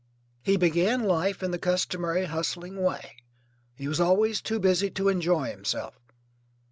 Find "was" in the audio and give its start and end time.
3.87-3.99